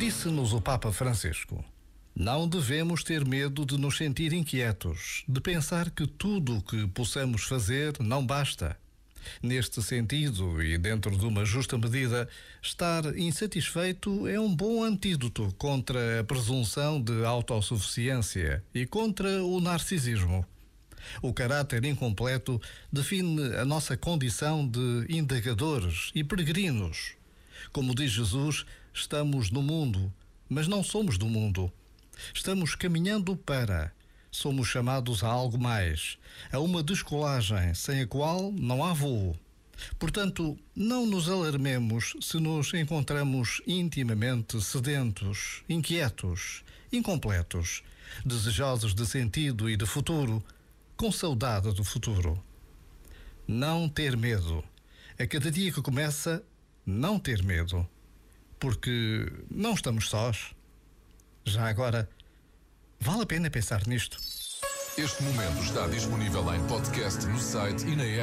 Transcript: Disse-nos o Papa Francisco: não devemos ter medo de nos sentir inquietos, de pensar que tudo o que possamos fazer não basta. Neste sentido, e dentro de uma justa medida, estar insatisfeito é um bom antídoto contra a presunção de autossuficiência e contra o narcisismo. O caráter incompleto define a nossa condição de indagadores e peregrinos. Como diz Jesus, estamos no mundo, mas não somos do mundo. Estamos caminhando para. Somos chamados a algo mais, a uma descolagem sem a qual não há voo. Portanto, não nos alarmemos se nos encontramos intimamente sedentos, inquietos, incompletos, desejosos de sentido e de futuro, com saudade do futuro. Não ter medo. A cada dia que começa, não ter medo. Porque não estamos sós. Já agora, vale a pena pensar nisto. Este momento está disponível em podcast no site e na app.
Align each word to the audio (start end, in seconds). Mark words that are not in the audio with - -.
Disse-nos 0.00 0.54
o 0.54 0.62
Papa 0.62 0.90
Francisco: 0.90 1.62
não 2.16 2.48
devemos 2.48 3.04
ter 3.04 3.22
medo 3.22 3.66
de 3.66 3.76
nos 3.76 3.98
sentir 3.98 4.32
inquietos, 4.32 5.22
de 5.28 5.42
pensar 5.42 5.90
que 5.90 6.06
tudo 6.06 6.56
o 6.56 6.62
que 6.62 6.86
possamos 6.86 7.42
fazer 7.42 7.92
não 8.00 8.24
basta. 8.24 8.78
Neste 9.42 9.82
sentido, 9.82 10.62
e 10.62 10.78
dentro 10.78 11.14
de 11.14 11.26
uma 11.26 11.44
justa 11.44 11.76
medida, 11.76 12.26
estar 12.62 13.14
insatisfeito 13.14 14.26
é 14.26 14.40
um 14.40 14.56
bom 14.56 14.82
antídoto 14.82 15.54
contra 15.58 16.20
a 16.20 16.24
presunção 16.24 16.98
de 16.98 17.22
autossuficiência 17.22 18.64
e 18.74 18.86
contra 18.86 19.44
o 19.44 19.60
narcisismo. 19.60 20.46
O 21.20 21.34
caráter 21.34 21.84
incompleto 21.84 22.58
define 22.90 23.54
a 23.54 23.66
nossa 23.66 23.98
condição 23.98 24.66
de 24.66 25.04
indagadores 25.10 26.10
e 26.14 26.24
peregrinos. 26.24 27.20
Como 27.70 27.94
diz 27.94 28.10
Jesus, 28.10 28.64
estamos 28.92 29.50
no 29.50 29.62
mundo, 29.62 30.12
mas 30.48 30.66
não 30.66 30.82
somos 30.82 31.16
do 31.16 31.26
mundo. 31.26 31.72
Estamos 32.34 32.74
caminhando 32.74 33.36
para. 33.36 33.92
Somos 34.30 34.68
chamados 34.68 35.24
a 35.24 35.28
algo 35.28 35.58
mais, 35.58 36.16
a 36.52 36.60
uma 36.60 36.82
descolagem 36.82 37.74
sem 37.74 38.02
a 38.02 38.06
qual 38.06 38.52
não 38.52 38.84
há 38.84 38.92
voo. 38.92 39.36
Portanto, 39.98 40.58
não 40.74 41.06
nos 41.06 41.28
alarmemos 41.28 42.14
se 42.20 42.38
nos 42.38 42.72
encontramos 42.74 43.60
intimamente 43.66 44.62
sedentos, 44.62 45.62
inquietos, 45.68 46.62
incompletos, 46.92 47.82
desejosos 48.24 48.94
de 48.94 49.06
sentido 49.06 49.68
e 49.68 49.76
de 49.76 49.86
futuro, 49.86 50.44
com 50.96 51.10
saudade 51.10 51.72
do 51.72 51.82
futuro. 51.82 52.42
Não 53.48 53.88
ter 53.88 54.16
medo. 54.16 54.62
A 55.18 55.26
cada 55.26 55.50
dia 55.50 55.72
que 55.72 55.82
começa, 55.82 56.42
não 56.84 57.18
ter 57.18 57.42
medo. 57.42 57.88
Porque 58.60 59.26
não 59.50 59.72
estamos 59.72 60.08
sós. 60.10 60.54
Já 61.44 61.66
agora, 61.66 62.08
vale 63.00 63.22
a 63.22 63.26
pena 63.26 63.50
pensar 63.50 63.86
nisto. 63.86 64.18
Este 64.98 65.22
momento 65.22 65.62
está 65.62 65.86
disponível 65.86 66.54
em 66.54 66.64
podcast 66.66 67.24
no 67.26 67.38
site 67.38 67.86
e 67.86 67.96
na 67.96 68.04
app. 68.04 68.18